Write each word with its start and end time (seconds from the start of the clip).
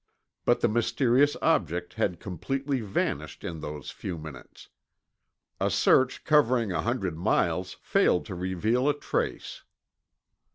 But 0.45 0.61
the 0.61 0.67
mysterious 0.67 1.37
object 1.43 1.93
had 1.93 2.19
completely 2.19 2.81
vanished 2.81 3.43
in 3.43 3.59
those 3.59 3.91
few 3.91 4.17
minutes. 4.17 4.67
A 5.59 5.69
search 5.69 6.23
covering 6.23 6.71
a 6.71 6.81
hundred 6.81 7.15
miles 7.15 7.73
failed 7.83 8.25
to 8.25 8.33
reveal 8.33 8.89
a 8.89 8.97
trace. 8.97 9.61